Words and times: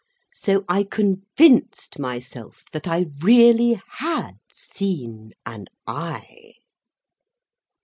So 0.33 0.65
I 0.67 0.83
convinced 0.83 1.99
myself 1.99 2.63
that 2.71 2.87
I 2.87 3.05
really 3.19 3.79
had 3.99 4.37
seen 4.51 5.33
an 5.45 5.67
eye. 5.85 6.53